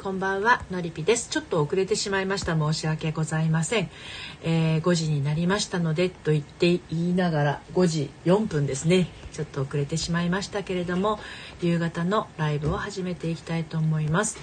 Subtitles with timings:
[0.00, 1.28] こんばんはのりぴです。
[1.28, 2.56] ちょっと遅れてしまいました。
[2.56, 3.90] 申し訳ございません、
[4.42, 9.08] えー、5時になりましたのでと言って言いながら5時4分ですね。
[9.32, 11.18] ちょっと遅れてしまいましたけれども
[11.60, 14.38] 夕方のライブを始めていきたいと思います、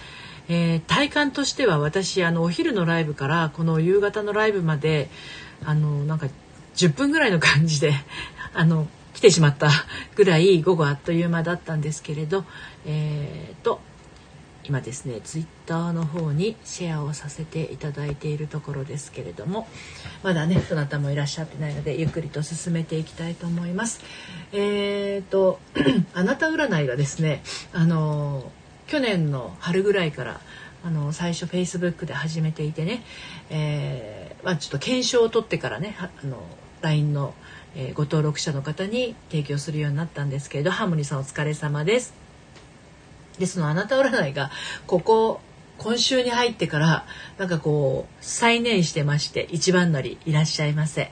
[0.48, 5.10] えー、体感としては私あのお昼のライブからこの夕方のライブまで
[5.66, 6.28] あのなんか
[6.76, 7.94] 10分ぐらいの感じで
[8.54, 9.70] あの来てしまった
[10.16, 12.46] ぐらい午後あっという間だったんですけれど
[12.86, 13.82] えー、と
[14.68, 19.68] 今ですねツイッターの方にシェアをさせていただいているところですけれども
[20.24, 24.02] まだねどなたもいらっしゃってないのでゆっくりと進めていきたいと思います。
[24.52, 25.60] えーと
[26.14, 27.44] あなた占いがですね
[27.74, 28.52] あの
[28.88, 30.42] 去年の春ぐらいから
[30.84, 33.04] あの最初フェイスブックで始めていてね、
[33.50, 36.38] えー、まあ、ちょっと検証を取ってからねあの
[36.82, 37.34] LINE の、
[37.76, 42.25] え、ご登録者の方に提供するようになったんですけれどハーモニーさんお疲れ様です。
[43.38, 44.52] でそのあなた占いが
[44.88, 45.42] ここ
[45.78, 47.06] 今週に入ってから
[47.38, 51.12] なんかこう再燃してまして一番乗りいらっしゃいませ。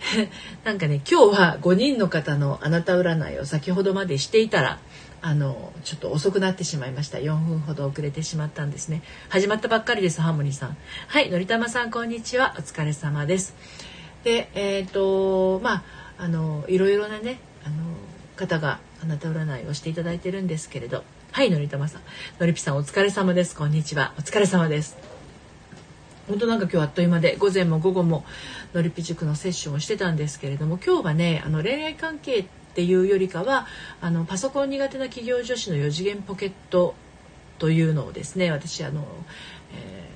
[0.64, 4.78] なんかね今日は5人の方のあなた占いを先ほどまでしていたら
[5.20, 7.18] あのちょっと遅くなってしまいました。
[7.18, 9.02] 4分ほど遅れてしまったんですね。
[9.28, 10.76] 始まったばっかりですハーモニーさん。
[11.06, 12.54] はいのりたまさんこんにちは。
[12.58, 13.54] お疲れ様です。
[14.24, 15.82] でえっ、ー、とまあ
[16.18, 17.76] あのいろいろなねあの
[18.36, 22.02] 方があなた占いをしていただいてるんですけれどはいのりたまさん。
[22.40, 23.54] のりぴさんお疲れ様です。
[23.54, 24.12] こんにちは。
[24.18, 24.96] お疲れ様です。
[26.26, 28.24] 本当なんか今日あっという間で午前も午後も
[28.74, 33.68] のりぴ塾のセッションをしてたんですけれども今日はねあの恋愛関係っていうよりかは
[34.00, 36.96] あのパソコン苦手な企業女子の4次元ポケット
[37.60, 39.06] というのをですね私あの、
[39.72, 40.08] え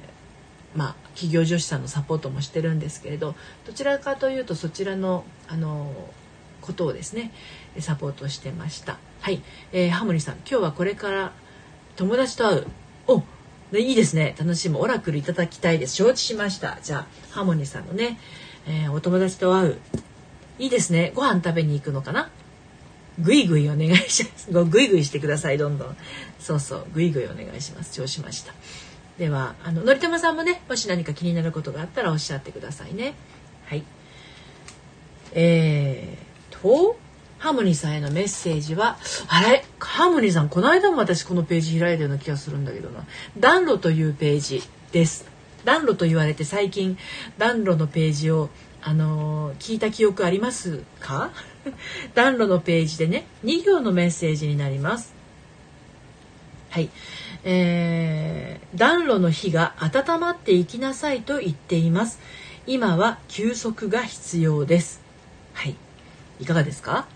[0.74, 3.36] ー、まあ企業女子さんのサポートもしてるんですけれど
[3.68, 5.92] どちらかというとそちらのあの
[6.64, 7.30] ことをですね
[7.78, 8.98] サポートしてました。
[9.20, 11.32] はい、えー、ハモリさん今日はこれから
[11.96, 12.66] 友達と会う。
[13.06, 13.22] お
[13.72, 14.34] ね、いいですね。
[14.38, 15.96] 楽しむオラクルいただきたいです。
[15.96, 16.78] 承知しました。
[16.82, 18.18] じゃあハモニーさんのね、
[18.66, 19.78] えー、お友達と会う。
[20.58, 21.12] いいですね。
[21.14, 22.30] ご飯食べに行くのかな？
[23.18, 24.50] ぐいぐいお願いします。
[24.52, 25.58] ぐいぐいしてください。
[25.58, 25.96] どんどん。
[26.38, 26.86] そうそう。
[26.92, 27.94] ぐいぐいお願いします。
[27.94, 28.52] 承知しました。
[29.18, 33.14] ではあののりたまさんもねもし何か気になることがあったらおっしゃってくださいね。
[33.66, 33.82] はい。
[35.32, 36.33] えー
[36.64, 36.96] と
[37.38, 38.96] ハーモニーさんへのメッセージは、
[39.28, 39.64] あれ？
[39.78, 43.04] ハーモニーさん、この間も私このページ開いたような気がするんだけどな。
[43.38, 45.26] 暖炉というページです。
[45.66, 46.96] 暖炉と言われて最近、
[47.36, 48.48] 暖炉のページを、
[48.80, 51.32] あのー、聞いた記憶ありますか？
[52.14, 55.12] 暖炉のページでね、2行のメッセージになります。
[56.70, 56.88] はい。
[57.44, 62.20] えー、暖炉の火が温まっていきなさいと言っています。
[62.66, 65.02] 今は休息が必要です。
[65.52, 65.76] はい。
[66.40, 67.06] いかがですか？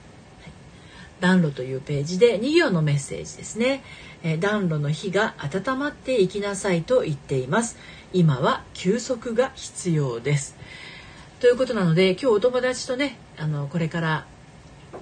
[1.21, 3.83] 暖炉というページで2行のメッセージですね、
[4.23, 7.77] えー、暖炉の火が温まっていきなさいと言っています。
[8.13, 10.57] 今は休息が必要です。
[11.41, 14.27] ということなので今日お友達とねあのこれから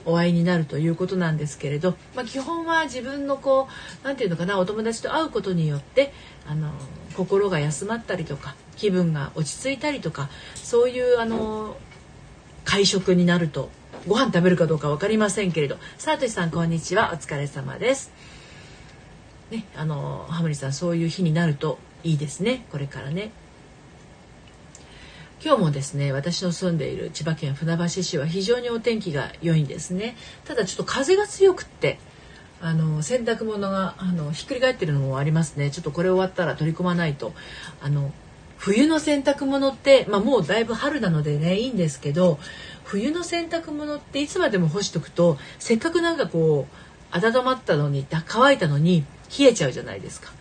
[0.04, 6.12] お会いになるということなんですけれど、まあ、基本は自分のこう何て言うのかなお友達と会うことによって
[6.46, 6.72] あの
[7.16, 11.76] 心が休まったりとか気分が落ち着いたりとかそういうあの
[12.64, 13.70] 会食になると
[14.06, 15.78] ご飯食べるかどうか分かりませんけれど。
[15.98, 17.10] さとしさんこんにちは。
[17.12, 18.12] お疲れ様です。
[19.50, 22.66] ね、あのハムリさんそういう日になるといいですね。
[22.70, 23.32] これからね。
[25.44, 30.16] 今日もですね私の住んでいる千葉県船橋市は非常にお天気が良いんですね。
[30.44, 31.98] ただちょっと風が強くって
[32.60, 35.72] あの洗濯物があのひっくり返ってるのもありますね。
[35.72, 37.34] ちょっとこれ終わったら取り込まないと
[37.82, 38.12] あの
[38.58, 42.38] 冬の洗濯物って、まあ、もうだいぶ春なのでねいいんですけど
[42.84, 49.04] 冬の洗濯物っていつまでも干しとくとせっかくなんかこう温まったのに乾いたのに
[49.38, 50.32] 冷えちゃうじゃないですか。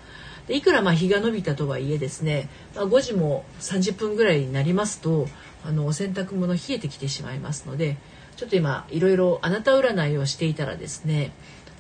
[0.48, 5.28] でいくらまあ日が伸びたとはいえですね、まあ、5時も30分ぐらいになりますと
[5.66, 7.98] あのお洗濯物冷えてきてしまいますので
[8.36, 11.32] ちょっと今いろいろあなた占いをしていたらですね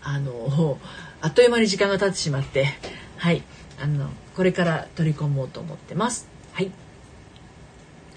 [0.01, 0.79] あの
[1.21, 2.65] あっという間に時間が経ってしまって
[3.17, 3.43] はい
[3.79, 6.27] あのこれから取り込もうと思ってます。
[6.53, 6.71] はい。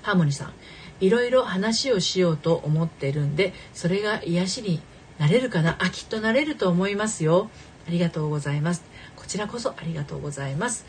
[0.03, 0.53] ハーモニーさん
[1.01, 4.81] いろいろ話をしようと思ってるんでそれが癒しに
[5.19, 5.77] なれるかな？
[5.81, 7.51] あきっとなれると思いますよ。
[7.87, 8.83] ありがとうございます。
[9.17, 10.87] こちらこそありがとうございます。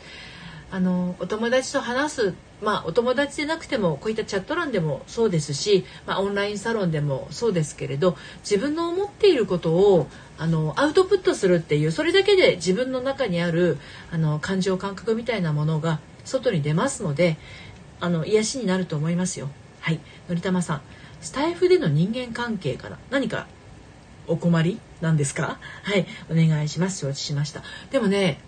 [0.72, 10.06] あのお友達と話すまあお友達でなくてもこういったチャット欄でもそうですし、まあ、オンラインサロンでもそうですけれど自分の思っていることを
[10.38, 13.78] あのアウトプットするっていうそれだけで自分の中にある
[14.12, 17.36] あの感情感覚みたいなものが外に出ますので
[17.98, 19.48] あの癒しになると思いますよ。
[19.80, 20.82] はい、のりたまさん、
[21.20, 23.46] スタイフでの人間関係から何か
[24.26, 25.58] お困りなんですか？
[25.82, 26.98] はい、お願いします。
[26.98, 27.62] 承知しました。
[27.90, 28.40] でもね、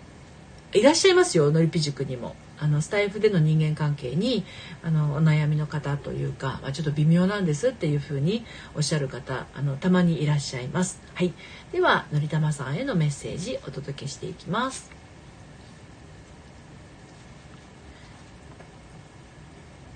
[0.73, 2.35] いらっしゃいますよのりぴ塾にも。
[2.59, 4.45] あのスタイフでの人間関係に
[4.83, 11.01] あのお悩みの方というか、まあ、ちょっと微妙なんですっていうふうにおっしゃる方あのたまにいらっしゃいます。
[11.13, 11.33] はい、
[11.73, 14.89] ではのりたまさんへのメッセージお届けしていきます。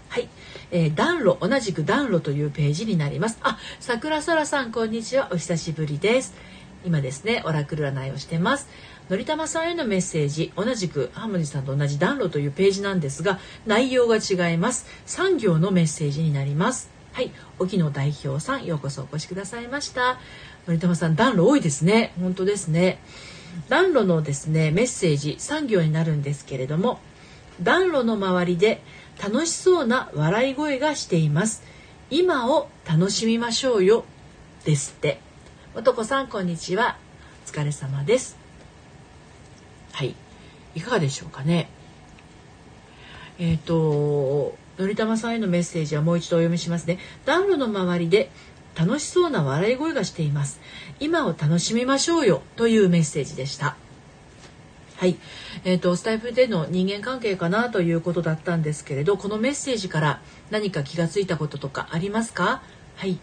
[0.09, 0.27] はい、
[0.71, 3.39] えー、暖炉同じく暖炉というページになります。
[3.44, 6.33] あ、桜空さんこんにちはお久しぶりです。
[6.85, 8.68] 今ですねオラクル占いをしてます。
[9.09, 14.86] のりたまさんへのメッセージ同じくハーモニーさんと同じ暖炉というページなんですが内容が違います。
[15.06, 16.89] 産業のメッセージになります。
[17.13, 17.31] はい。
[17.57, 20.19] 沖野代表さんようこそお越しくださいました。
[20.68, 22.13] のりたまさん暖炉多いですね。
[22.19, 23.00] 本当ですね。
[23.69, 27.00] 暖炉のですねメッセージ産業になるんですけれども
[27.63, 28.83] 暖炉の周りで
[29.21, 31.63] 楽しそうな笑い声がしています。
[32.10, 34.06] 今を楽しみましょうよ。
[34.63, 35.19] ですって。
[35.75, 36.98] 男さんこんにちは。
[37.45, 38.37] お疲れ様です。
[39.97, 40.13] はい。
[40.75, 41.69] いかがでしょうかね。
[43.39, 46.99] えっ、ー、とのりたまさんへのメッセージはもう一度お読みしますね。
[47.25, 48.29] 暖炉の周りで
[48.75, 50.59] 楽しそうな笑い声がしています。
[50.99, 53.75] 今を楽しみましょうよというメッセージでした。
[54.97, 55.15] はい、
[55.63, 60.21] えーと、スタイフでの人間関係かなということだったんですけれどこのメッセージから
[60.51, 62.61] 何か気がついたこととかありますか？
[62.97, 63.17] はい。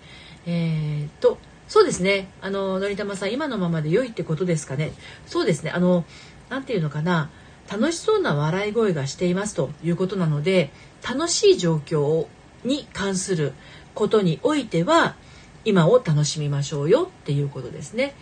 [0.47, 2.29] えーとそうですね。
[2.43, 4.93] あののりたまさん今のままで良いってことですかね？
[5.27, 5.71] そうですね。
[5.71, 6.05] あの
[6.49, 7.31] 何て言うのかな
[7.71, 10.71] 楽しそうな笑い声がしていますということなので
[11.09, 12.27] 楽しい状況
[12.65, 13.53] に関する
[13.95, 15.17] ことにおいては
[15.65, 18.15] 今を楽しみましょうよっていうことですね。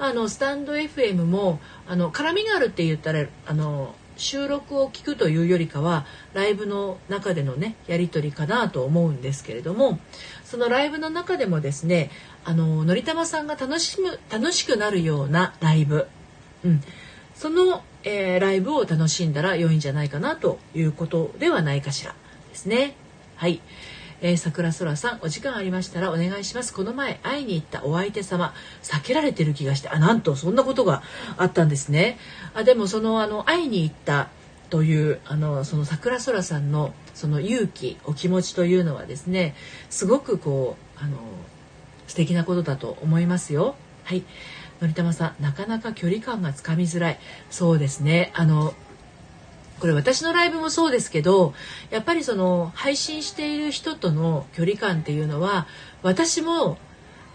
[0.00, 9.98] あのスタンド FM もあの絡みがあるって言ったらあの収録を聞くというよりかはライブの中でのねやり取りかなと思うんですけれども
[10.44, 12.10] そのライブの中でもですね
[12.44, 16.06] あののりたまさんが楽しむ楽しくなるようなライブ、
[16.64, 16.80] うん、
[17.38, 22.16] その、えー、ライブを楽しんだら良いんじゃないかなということではないかしら
[22.48, 22.96] ですね。
[23.36, 23.60] はい。
[24.20, 28.52] えー、桜空さんお時間ありましたらお願いしますこの前会いに行ったお相手様
[28.82, 31.04] 避けられてる気がしてあなんとそんなことが
[31.36, 32.18] あったんですね
[32.52, 34.28] あでもそのあの会いに行った
[34.70, 39.54] というあのその桜空さんのその勇気お気持ちというのはですね
[39.88, 41.16] すごくこうあの
[42.08, 44.24] 素敵なことだと思いますよはい
[44.80, 47.18] のりたまさんなかなか距離感がつかみづらい。
[47.50, 48.30] そうですね。
[48.34, 48.74] あの
[49.80, 51.54] これ私のライブもそうですけど
[51.90, 55.66] やっぱりその配信している人との距離感っていうのは
[56.02, 56.78] 私も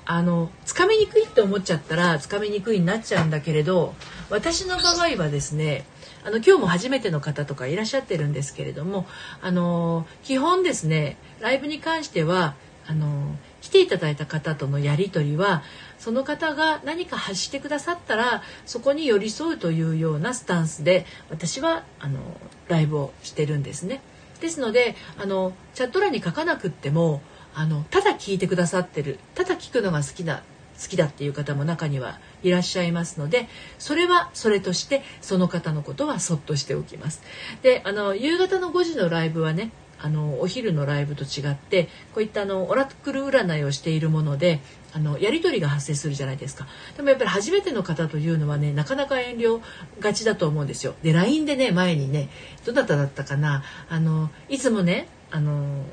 [0.05, 3.93] あのつかみにくいって思っちゃったらつかみにくいになっちゃうんだけれど
[4.29, 5.85] 私の場合はですね
[6.25, 9.05] あの今日も初めての方とかいらっしゃってるんですけれども
[9.41, 12.55] あの基本ですねライブに関しては
[12.85, 15.63] あの来ていただいた方とのやり取りは
[15.97, 22.19] その方が何か発してくださったらそこに寄り添うというようなスタンスで私はあの
[22.67, 24.01] ライブをしてるんですね。
[24.41, 27.21] ですのであのチャット欄に書かなくっても
[27.55, 30.43] あのただ聞いてくださってるただ聞くのが好きだ
[30.81, 33.47] 好きだっていう方も中にはいらっしゃいますので
[33.79, 37.21] それはそれとしてその方のことはそっとしておきます。
[37.61, 39.71] であの夕方の5時のライブはね
[40.03, 44.59] あのお昼のライブと違ってこういったあのオラクル占いをしているもので
[44.91, 46.67] あのやり取りが発生するじゃないですか。
[46.97, 49.61] でもやっぱり初めての方というのはねなかなか遠慮
[50.01, 50.93] がちだと思うんですよ。
[51.03, 52.27] で LINE でね前にね
[52.65, 53.63] どなただったかな。
[53.89, 55.85] あのいつもねあの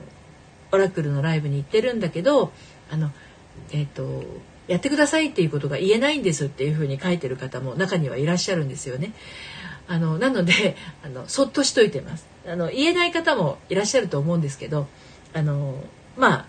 [0.72, 2.52] オラクルのライブに行ってるんだけど
[2.90, 3.12] あの
[3.70, 4.24] えっ、ー、と
[4.66, 9.12] やってくださいっていうことが言えないんですっていうふうに書いてる方も中にはいらっしゃるんですよね。
[9.90, 12.24] あのなので あのそっとしといてます。
[12.46, 14.86] あの言えない方もいらっしゃると思うんですけど
[15.34, 15.74] あの
[16.16, 16.46] まあ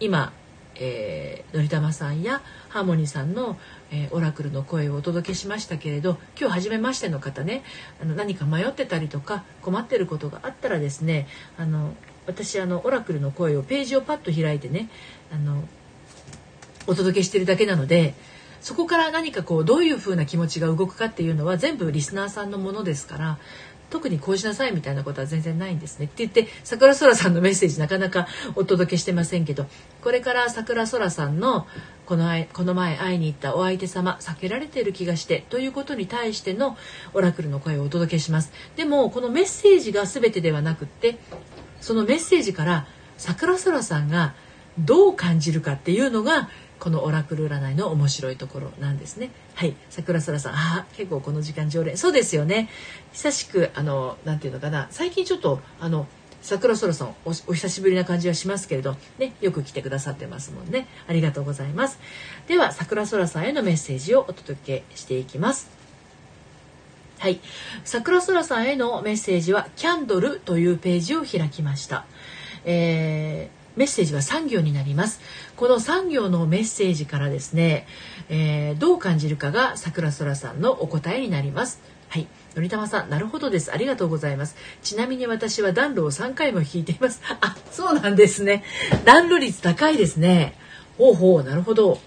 [0.00, 0.32] 今、
[0.76, 2.40] えー、のりたまさんや
[2.70, 3.58] ハーモニーさんの、
[3.90, 7.64] えー、オラクルの声をお届けしましたけれど今日初めましての方ね
[8.00, 11.28] あの何か迷ってたりとか困ってることがあったらですね
[11.58, 11.94] あの
[12.26, 14.88] 私あのオラクルの声をページをパッと開いてね
[15.32, 15.64] あの
[16.86, 18.14] お届けしてるだけなので
[18.66, 23.38] そこから何かこうどういう風な気持ちが動くかっていうのは全部リスナーさんのものですから
[23.90, 29.66] 特にこうしなさいみたいなことは全然ないんですねって言って桜空さんのメッセージなかなかお届けしてませんけど
[30.02, 31.68] これから桜空さんの
[32.06, 36.76] このこの前会いに行ったお相手様避けられている気がしてということに対しての
[37.14, 38.50] オラクルの声をお届けします。
[38.74, 41.18] でもこのメッセージが全てではなくって
[41.80, 44.34] そのメッセージから桜空さんが
[44.76, 49.30] どう感じるかっていうのがこのオラクル占いの面白いところなんですね。
[49.54, 52.68] はい、桜空さん、あ結構この時間常連、そうですよね。
[53.12, 56.06] 久しくあのなていうのかな、最近ちょっとあの
[56.42, 60.86] 桜空さんおお久しぶりな感じはしますけれど、ね、よく来てくださってますもんね。
[61.08, 61.98] ありがとうございます。
[62.46, 65.76] では桜空さんへのメッセージをお届けしていきます。
[67.18, 67.40] はい。
[67.84, 72.04] 桜空さんへのメッセージは、キャンドルというページを開きました。
[72.64, 75.20] えー、メッセージは3行になります。
[75.56, 77.86] この3行のメッセージからですね、
[78.28, 81.80] えー、どう感じるかが桜空さんのお答えになります。
[82.08, 82.26] はい。
[82.54, 83.72] のりたまさん、なるほどです。
[83.72, 84.56] ありがとうございます。
[84.82, 87.20] ちなみに私は暖炉を3回も引いています。
[87.40, 88.64] あ、そうなんですね。
[89.04, 90.58] 暖炉率高いですね。
[90.96, 92.00] ほうほう、なるほど。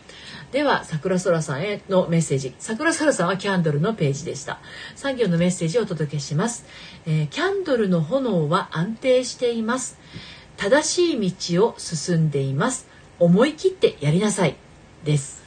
[0.51, 4.59] では桜空さんへのメッセージ桜空さんはキャンドルのページでした
[4.95, 6.65] 作業のメッセージをお届けします、
[7.05, 9.99] えー、キャンドルの炎は安定しています
[10.59, 12.85] 正しい道を進んでいます。
[13.17, 14.57] 思い切ってやりなさい。
[15.05, 15.41] です。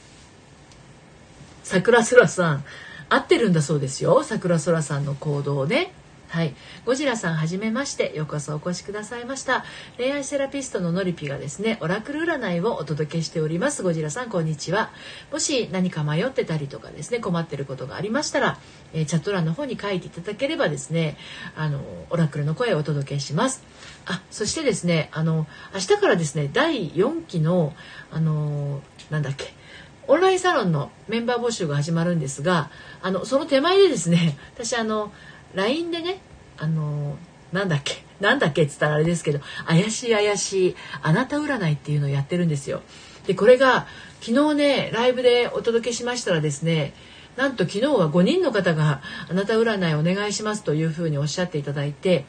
[1.61, 2.63] 桜空さん。
[3.09, 4.23] 合ってるんだそうですよ。
[4.23, 5.93] 桜空さんの行動ね。
[6.33, 8.11] はい、ゴジラさんはじめまして。
[8.15, 9.63] ようこそお越しくださいました。
[9.97, 13.83] 恋愛セラピストののりぴがですねオラクル占いをお届けしております。
[13.83, 14.89] ゴジラさんこんにちは。
[15.31, 18.57] もし何か迷ってたりとかですね困ってることがありましたら、
[18.93, 21.17] えー、チャット欄の方に書いていただければですね
[21.55, 23.63] あのオラクルの声をお届けします。
[24.07, 27.75] あそしてですねあの明日からですね第4期の
[28.09, 29.53] あのなんだっけ
[30.07, 32.71] オンラインサロンのメンバー募集が始まるんですが
[33.03, 35.11] あのその手前でですね私あの
[35.53, 36.19] LINE でね
[36.57, 37.17] あの
[37.51, 42.81] なんだっけなんだっけっつったらあれですけど怪しい怪しいあなた占いっていうのをやってるんですよ。
[43.27, 43.87] でこれが
[44.21, 46.93] 昨日ねライブでお届けしましたらですね
[47.35, 52.25] なんと昨日は5人の方が「あなた占いお願いします」というふうにおっしゃっていただいて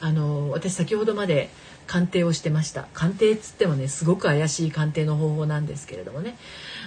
[0.00, 1.50] あの私先ほどまで
[1.86, 2.86] 鑑定をしてました。
[2.94, 6.38] 鑑定っつってもねすごく怪しい鑑定の方法なんですけれどもね、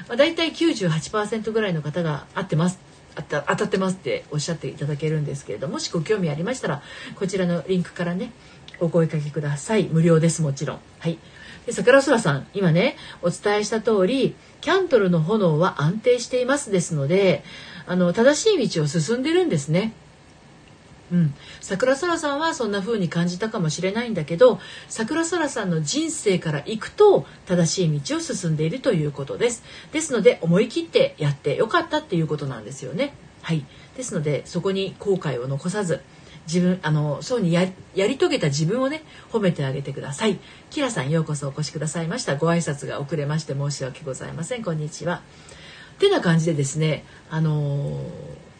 [0.07, 2.79] まあ、大体98%ぐらいの方が合ってます。
[3.15, 3.23] 当
[3.55, 6.81] たってますっておっしゃっていただけるんですけれどもしご興味ありましたら
[7.15, 8.31] こちらのリンクからね
[8.79, 9.83] お声かけください。
[9.83, 10.79] 無料ですもちろん。
[10.99, 11.17] はい。
[11.65, 17.43] で桜空さん今ねお伝えした通りキャンドルの炎は安定していますですので
[17.85, 19.93] あの正しい道を進んでるんですね。
[21.13, 29.63] うん、桜空さんはそんな風に感じたかもしれないんだけど桜空さんの人生から行くと正しい道を進んでいるということです。
[29.91, 33.13] ですので思い切ってやってよかったっていうことなんですよね。
[33.43, 33.63] はい。
[33.95, 36.01] ですのでそこに後悔を残さず
[36.47, 40.39] 自分あのそうにやり遂げた自分をね褒めてあげてください。
[40.71, 42.37] キラさんようこそお越しくださいました。
[42.37, 44.63] ご挨拶が遅れまして申し訳ございません。
[44.63, 45.21] こんにちは。
[45.99, 48.52] てな感じでですねあのー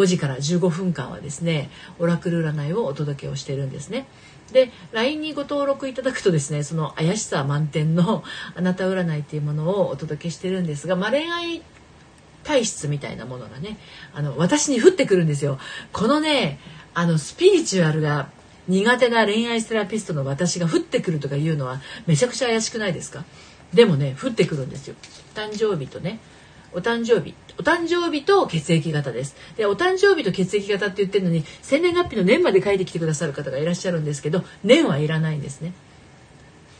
[0.00, 4.06] 5時から15分間はですねオラクル占いをお届けをしてるんですね。
[4.52, 8.24] で LINE にご登録いただくとですねその怪しさ満点の
[8.56, 11.62] あなた占いっていうものをお届けしてるんですが、まあ、恋愛
[12.42, 13.76] 体質みたいなものがね
[14.14, 15.58] あの私に降ってくるんですよ。
[15.92, 16.58] このね
[16.94, 18.28] あのスピリチュアルが
[18.66, 23.24] 苦手な恋愛セラピストの私が降ってくるとかいうのはめちゃくちゃ怪しくないですか？
[23.74, 24.96] でもね降ってくるんですよ
[25.34, 26.18] 誕生日とね
[26.72, 27.34] お誕生日。
[27.58, 29.36] お誕生日と血液型です。
[29.56, 35.72] でお誕生日と血液型って言ってるのに生年月日の年まで書いてきてくださる方がいらっしゃるんですけど年はいらないんですね。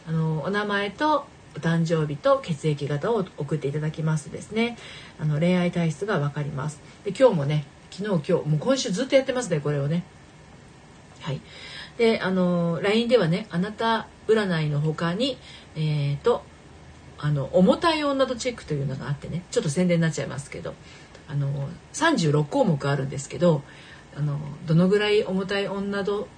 [0.09, 4.79] あのお名前とお誕生日と血液型を送っていただきますですね。
[5.19, 6.81] あの恋愛体質が分かります。
[7.05, 10.05] で今日もね昨日今日もう今週ずっとやってますねこれをね。
[11.21, 11.41] はい。
[11.99, 15.37] であの LINE ではねあなた占いの他に
[15.77, 16.43] えっ、ー、と
[17.23, 20.75] あの重たい女とチェックというのがあってねちょっと宣伝になっちゃいますけど
[21.29, 23.63] あの36項目あるんですけど
[24.17, 26.29] あのどのぐらい重たい女度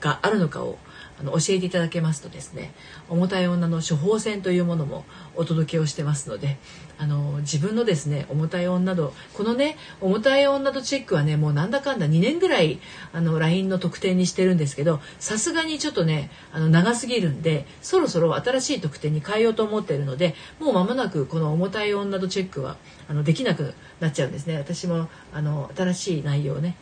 [0.00, 0.76] があるのかを
[1.22, 2.74] の教えていただけますとですね
[3.08, 5.04] 重たい女の処方箋というものも
[5.36, 6.58] お届けをしてますので
[6.98, 12.80] あの自分のですね重たい女度このね重たい女度チェックはねもうなんだかんだ2年ぐらい
[13.12, 22.76] あの LINE の特典にしてるんですけどさすがにちょっとねあの長すぎるんでそろそろ新しい特典に変えようと思っているのでもう間もなくこの重たい女度チェックは
[23.08, 24.56] あのできなくなっちゃうんですね。
[24.56, 26.76] 私もあの新しい内容をね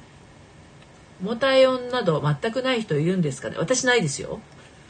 [1.23, 3.57] 重たい音など全くない人いるんですかね？
[3.59, 4.41] 私ないですよ。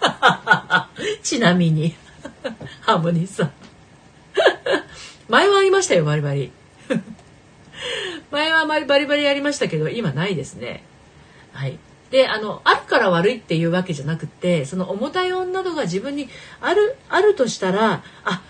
[1.23, 1.95] ちなみに。
[2.81, 3.53] ハーモニーさん。
[5.29, 6.53] 前はありましたよバリバリ。
[8.31, 10.85] 前はバリバリバリやりましたけど今ないですね。
[11.53, 11.79] はい。
[12.11, 16.29] であのあるから悪いっていうわけじゃなくてその重たい音などが自分に
[16.61, 18.43] あるあるとしたらあ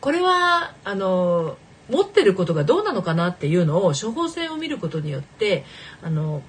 [0.00, 1.58] これはあの
[1.90, 5.64] 持ってることがどうなのかなっていうのを処方箋を見ることによって
[6.02, 6.42] あの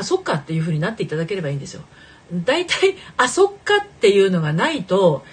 [0.00, 1.82] あそっかっていう風になっていただければいいんですよ。
[2.32, 5.24] 大体あそっかっていうのがないと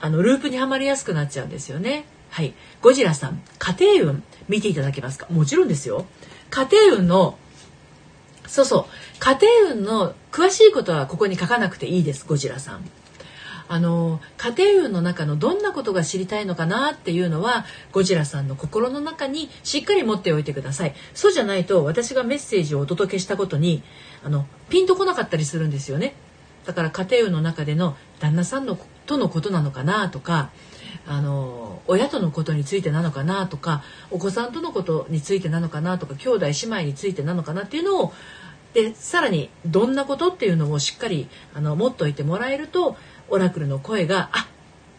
[0.00, 2.04] あのループにはまりやすくなっちゃうんですよね。
[2.30, 5.26] はい、ゴジラさん家庭運見ていただけますか？
[5.30, 6.06] もちろんですよ。
[6.50, 7.38] 家庭運の
[8.46, 8.84] そうそう
[9.18, 12.84] 家庭運の詳しいことはここに書かなくていいですゴジラさん。
[13.72, 20.94] あの家庭運の中のどんなことが知りたいのかなっていうのはゴジラさんの心の中にしっかり持っておいてください。
[21.14, 23.84] そうじゃないと私がメッセージをお届けしたことに
[24.24, 26.14] あのピンとこなかったりするんですよね。
[26.66, 30.50] だから家庭運の中での旦那さんのとのことなのかなとか
[31.06, 38.12] あの親とのことについてなのかなとかお子さんとのことについてなのかなとか兄弟姉妹についてなのかなっていうのを
[38.74, 42.96] でさらにどんなことっていうのをしっかりあの持っておいてもらえると
[43.30, 44.48] オラクルの声があ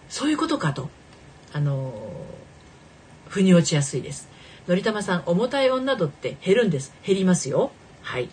[0.10, 0.90] そういうことかと。
[1.54, 1.94] あの
[3.28, 4.30] 腑に落ちやすいです。
[4.68, 6.94] のりたまさん重たい女度って減るんです。
[7.06, 7.72] 減りますよ。
[8.02, 8.30] はい。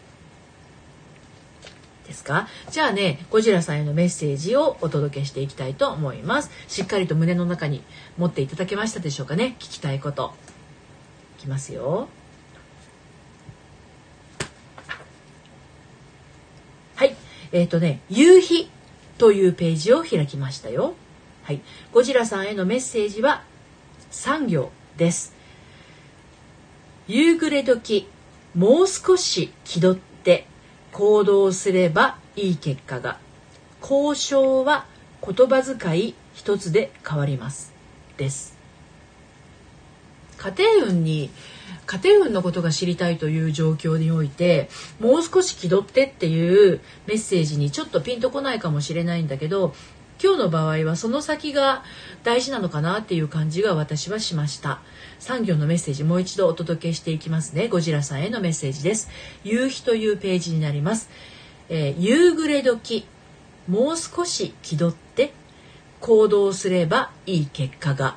[2.06, 2.48] ですか？
[2.70, 6.50] じゃあねゴジラさんへのメッセージをお届けしていきたいと思います。
[6.68, 7.82] しっかりと胸の中に
[8.16, 9.56] 持っていただけましたでしょうかね？
[9.58, 10.32] 聞きたいこと。
[11.38, 12.08] いきますよ。
[16.96, 17.14] はい。
[17.52, 18.70] えっ、ー、とね夕日。
[19.18, 20.94] というページを開きましたよ。
[21.42, 21.60] はい、
[21.92, 23.42] ゴジラさんへのメッセージは
[24.12, 25.34] 3行です。
[27.08, 28.08] 夕暮れ時、
[28.54, 30.46] もう少し気取って
[30.92, 33.18] 行動すればいい結果が。
[33.80, 34.86] 交渉は
[35.24, 37.72] 言葉遣い一つで変わります。
[38.16, 38.56] です。
[40.36, 41.30] 家庭運に
[41.86, 44.68] 家庭運のことが知りたいという状況において
[45.00, 49.74] もう少し気取ってっていうメッセージにちょっとピンとこないかもしれないんだけど
[50.22, 51.84] 今日の場合はその先が
[52.24, 54.80] 大事なのかなっていう感じが私はしました。
[55.20, 57.68] 産業のメッセージもう一度お届けしていきますね。
[57.68, 59.08] ゴジラさんへのメッセージです。
[59.44, 61.08] 夕日というページになります、
[61.68, 63.06] えー、夕暮れ時
[63.68, 65.32] もう少し気取って
[66.00, 68.16] 行動すればいい結果が。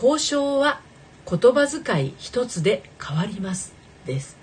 [0.00, 0.80] 交渉は
[1.28, 3.74] 言葉遣い一つで変わります
[4.06, 4.38] です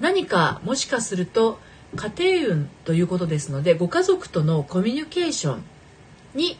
[0.00, 1.58] 何かもしかすると
[1.94, 5.62] 家庭運ということですのでご家族とのコミュニケーション
[6.34, 6.58] に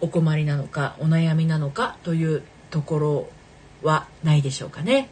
[0.00, 3.28] お困りなのかお悩みなのかというところ
[3.82, 5.08] はないでしょうかね。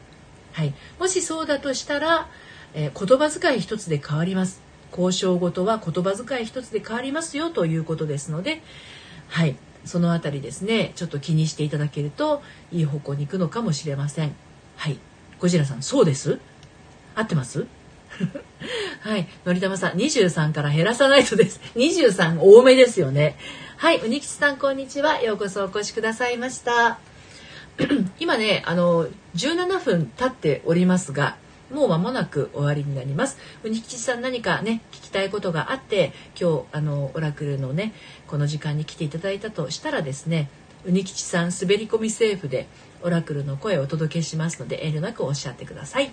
[0.52, 2.28] はい、もしそうだとしたら、
[2.74, 4.62] えー、言葉遣い一つで変わります。
[4.92, 8.62] 交渉ごとは言葉遣い一つで変わりますよということですので、
[9.28, 14.34] はい、そのあたりですねちょっと気にしていただけるといい方向に行くのかもしれません。
[14.76, 14.98] はい。
[15.40, 16.38] ゴジラさんそうです？
[17.14, 17.66] 合ってます？
[19.00, 19.28] はい。
[19.44, 21.60] のりたまさん23から減らさないとです。
[21.76, 23.36] 23多めですよね。
[23.76, 23.98] はい。
[24.00, 25.20] うにきちさんこんにちは。
[25.22, 26.98] ようこそお越しくださいました。
[28.18, 31.36] 今ねあの17分経っておりますが
[31.70, 33.38] もう間もなく終わりになります。
[33.64, 37.92] うにきちさん何かね聞きたいことがあって今日あのオラクルのね
[38.26, 40.48] この時間に来ていただいたとしたらですね
[40.84, 42.68] うにきちさん滑り込みセーフで
[43.02, 46.10] オラクルの声をお届けしますので遠慮なくおっしゃってください。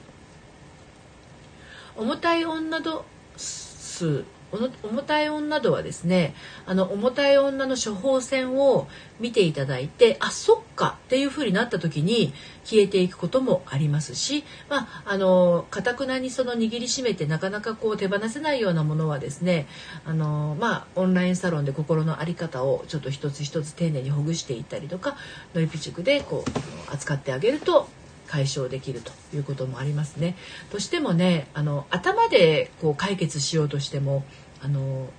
[1.95, 3.05] 重たい女度
[3.37, 4.25] 数
[4.83, 6.35] 重たい女度はですね
[6.65, 8.87] あの重たい女の処方箋を
[9.19, 19.67] 見ていただいてあそっかっていう風になった時に消えていくこともありますしまああのかたくなにその握りしめてなかなかこう手放せないようなものはですね
[20.05, 25.17] あのまあオンラインサロンで心の在り方をちょっと一つ一つ丁寧にほぐしていったりとか
[25.53, 27.87] ノイピチクでこう扱ってあげると
[28.27, 30.35] 解消できるということもありますね。
[30.71, 34.23] としてもねあの頭でこう解決しようとしても
[34.61, 35.09] あの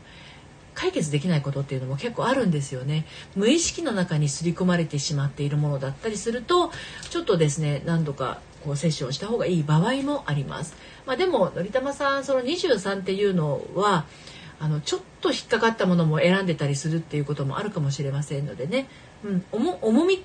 [0.74, 3.06] 解決できないことっていうのも結構あるんですよね。
[3.36, 6.70] 無意識の中に刷り込まれてしまっているものだったりすると
[7.10, 10.74] ちょっとですね何度かこうセッションした方がいい場合もあります、
[11.06, 14.06] まあ、でものりたまさんその23っていうのは
[14.58, 18.88] あのちょっと引っかかったものも選んでたりするっていうこともあるかもしれませんのでね、
[19.24, 20.22] うん、重み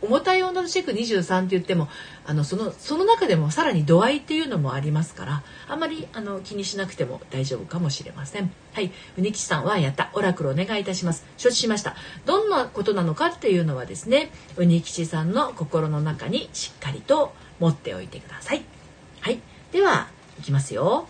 [0.00, 1.88] 重たい女のチェック23って言っても
[2.24, 8.50] あのそのその中でもさらに度合いっていうのもありますからあんまりあの気にしなくても大丈夫かもしれません。
[8.72, 8.92] はい。
[9.16, 10.10] うにきさんはやった。
[10.14, 11.24] オラクルお願いいたします。
[11.36, 11.96] 承知しました。
[12.26, 18.62] どんなことなのかっていうのはですねうにきちさんの心の中にしっかりと持っておいてください。
[19.20, 19.40] はい。
[19.72, 20.08] では
[20.38, 21.06] いきますよ。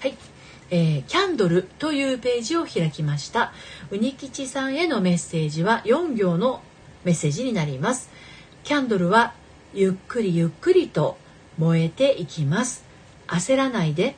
[0.00, 0.31] はい。
[0.74, 3.52] えー、キャンドルというページを開きました。
[3.90, 6.62] うにきちさんへのメッセージは4行の
[7.04, 8.10] メッセージになります。
[8.64, 9.34] キャンドルは
[9.74, 11.18] ゆっくりゆっくりと
[11.58, 12.86] 燃えていきます。
[13.26, 14.16] 焦らないで、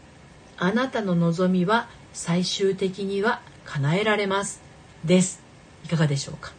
[0.57, 4.63] あなたの望みは最終的には叶えられます。
[5.05, 5.43] です。
[5.85, 6.53] いかがでしょうか。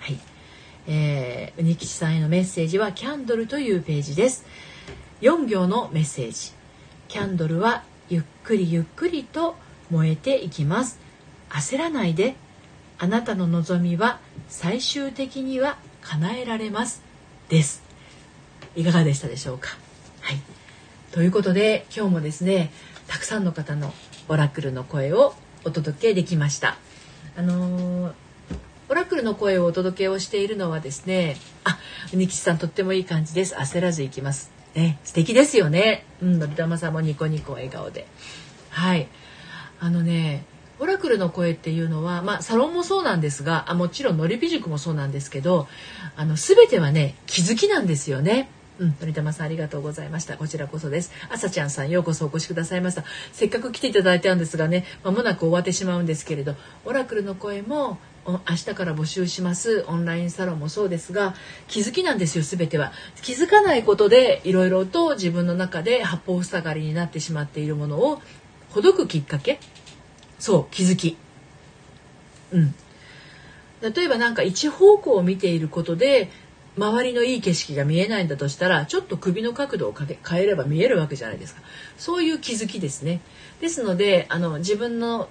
[0.00, 0.18] はい。
[0.86, 4.44] えー、うにきちさんへのメッセージはキャンドルというページです。
[5.22, 6.52] 4行のメッセージ。
[7.08, 9.56] キャンドルはゆっくりゆっくりと
[9.90, 10.98] 燃えていきます。
[11.50, 12.36] 焦らないで。
[13.00, 14.18] あなたの望みは
[14.48, 17.00] 最終的には叶えられます。
[17.48, 17.82] です。
[18.74, 19.68] いかがでしたでしょうか？
[20.20, 20.40] はい。
[21.12, 22.72] ということで今日もですね
[23.06, 23.94] たくさんの方の
[24.28, 26.76] オラクルの声をお届けできました。
[27.36, 28.12] あのー、
[28.88, 31.78] オラクルの声をお届けをしているのはですねあ
[32.12, 33.54] ニキさんとってもいい感じです。
[33.54, 34.57] 焦らずいきます。
[34.74, 38.06] ね素敵ですよねうんのりたまさんもニコニコ笑顔で
[38.70, 39.08] はい
[39.80, 40.44] あのね
[40.80, 45.66] オラクルの声っていうのは、まあ、サロンもそうなんですがあもちろんのり美塾もそうなんですけど
[46.16, 48.50] あの全てはね気づきなんですよね。
[48.78, 50.36] うん、鳥玉さんありがとうございました。
[50.36, 51.10] こちらこそです。
[51.30, 53.02] あさちゃんさんようこそお越しくださいました。
[53.32, 56.54] せっかく来ていただいたんですがね、まもなく終わってしまうんですけれど、
[56.84, 59.84] オラクルの声も明日から募集します。
[59.88, 61.34] オンラインサロンもそうですが
[61.66, 62.92] 気づきなんですよ全ては。
[63.22, 68.20] 気づかないことでいろいろと自分の中で八方塞がりになってしまっているものを
[68.70, 69.58] ほどくきっかけ？
[70.38, 71.16] そう気づき。
[72.52, 72.74] うん。
[73.80, 76.30] 例えばなんか一方向を見ていることで
[76.76, 81.62] 周りのいい景色が見えないんだとしたらちょっと首の角度を変えれば見えるわけじゃないですか。
[81.96, 83.20] そういう気づきですね。
[83.60, 85.28] ですのであの自分の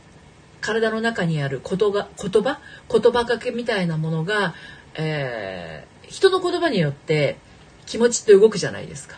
[0.62, 2.60] 体の中にある言葉言葉？
[2.92, 4.56] 言葉かけみたいなものが、
[4.96, 7.38] えー、人の言葉によって
[7.86, 9.18] 気持ちって動くじゃないですか。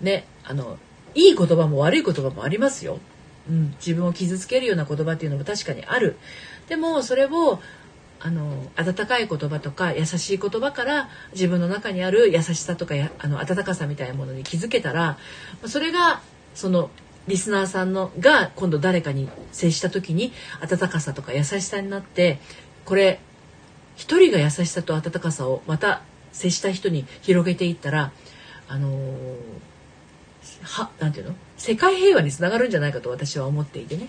[0.00, 0.78] ねあの
[1.14, 2.98] いい言葉も悪い言葉もありますよ。
[3.48, 6.16] うん、自分を傷つけるような言葉っていうのも確かにある。
[6.68, 7.60] でもそれを
[8.18, 15.18] あの温かい言葉とか優しい言葉から自分の中にある優しさとかやあの温かさみたいなものに気づけたら
[15.66, 16.22] それが
[16.54, 16.90] その
[17.28, 22.38] リスナーさんのが今度誰かに接した時に温かさとか優しさになって
[22.84, 23.20] これ
[23.96, 28.12] 一人が優しさと温かさをまた接した人に広げていったら
[28.68, 28.96] あのー、
[30.62, 31.34] はなていうの？
[31.56, 34.08] 世界平和につながるんじゃないかと私は思っていてね。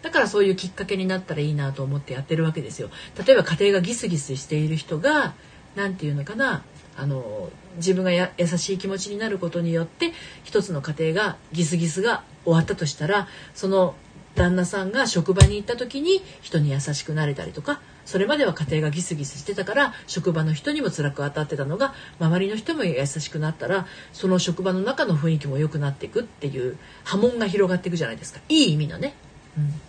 [0.00, 2.88] だからそういうきっかけになったらいいなと思ってやってるわけですよ。
[3.26, 5.34] 例えば家庭がギスギスしている人が
[5.74, 6.62] 何て言うのかな？
[6.96, 10.12] あの自分がや優しい気持ちになることによって
[10.44, 13.94] 一つの家庭がギスギスが終わったとしたらその
[14.34, 29.14] 旦那さんが職場に行った時に人に優しくなれたりとかそれまでは家庭がギスギスしてたから職場の人にも辛く当たってたのが周りの人も優しくなったらその職場の中の雰囲気も良くなっていくっていう波紋が広がっていくじゃないですかいい意味のね。
[29.56, 29.87] うん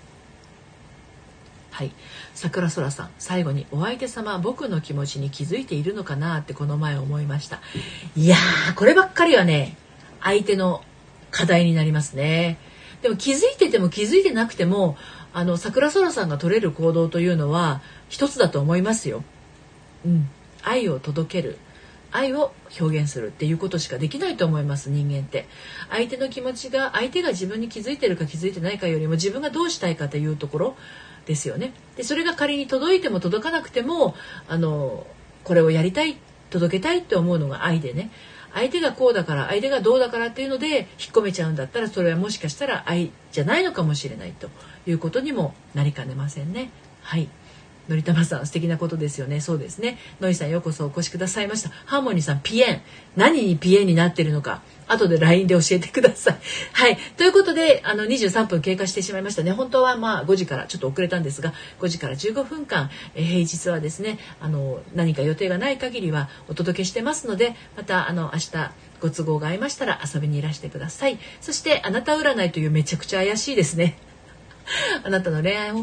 [1.79, 1.91] はい。
[2.33, 7.61] 桜空さん最後にお相手様僕の気持ちに気づいているのかなってこの前思いました。
[8.17, 9.77] いやーこればっかりはね
[10.19, 10.83] 相手の
[11.31, 12.57] 課題になりますね。
[13.01, 14.97] でも気づいてても気づいてなくても
[15.31, 19.23] あの桜空さんが取れる行動というのは一つだと思いますよ。
[20.05, 20.29] うん、
[20.61, 21.57] 愛を届ける。
[22.11, 25.47] 愛を表現するっていうことしかできないと思います人間って。
[25.89, 30.75] 相手の気持ちが相手が自分に気づいてるか気づいてないかよりも自分がどうしたいかというところ。
[31.29, 31.73] ですよね。
[31.95, 34.15] でそれが仮に届いても届かなくても
[34.47, 35.05] あの
[35.43, 36.17] これをやりたい
[36.49, 38.09] 届けたいって思うのが愛でね
[38.51, 44.49] 相手がこうだから相手がどうだからっていうので引っ込めちゃうんだったらそれはもしかしたら愛じゃないのかもしれないと
[44.87, 46.71] いうことにもなりかねませんね。
[47.03, 47.29] はい
[47.89, 52.81] のりたまさん素敵なことですよねそうですねのいさんようこそお越しくださいましたハーモニーさんピエン
[53.17, 56.37] 何にピエンになってるのか後で LINE で教えてください。
[56.73, 56.97] はい。
[57.15, 59.51] ということで、あの、23分経過してしまいましたね。
[59.51, 71.19] 本当はまあ5時からちょっと遅れたんですが、5時から15分間、えー、平日はですね、あの、何か予定がない限りはお届けしてますので、また、あの、明日、ご都合が合いましたら遊びにいらしてください。
[71.39, 74.08] そして、あなた占いというめちゃくちゃ怪しいですね。
[75.03, 75.73] あなたの恋愛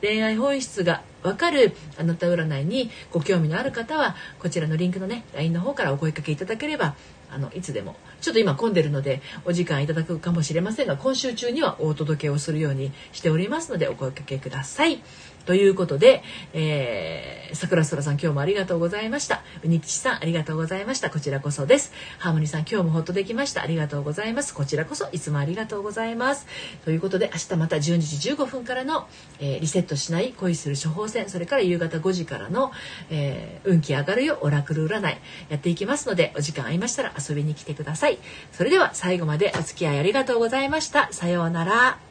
[0.00, 6.94] 恋愛本質がわかるあなた占いにご興味のある方はこちらのリンクのね LINE の方からお声かけいただければ
[7.30, 15.02] あのいつでもちょっと今混んでるのでお時間いただくかもしれませんが今週中にはお届けをするようにしておりますのでお声かけください。
[15.46, 19.42] ということで、えー、桜空さん今日もありがとうございました。
[19.64, 21.08] うにきちさんありがとうございました。
[21.08, 21.92] こちらこそです。
[22.18, 23.62] ハーモニーさん今日もほっとできました。
[23.62, 24.52] ありがとうございます。
[24.52, 26.46] こちらこそいつもありがとうございます。
[26.84, 29.06] ということで明日また12時15分からの、
[29.38, 32.72] えー、リセットしない恋する処方箋それから夕方5時からの、
[33.10, 35.16] えー、運気上がるよオラクル占い
[35.48, 38.18] やっていきますのでお時間合いましたら遊びに来てください。
[38.50, 41.08] それでは最後までお付き合いありがとうございました。
[41.12, 42.05] さようなら。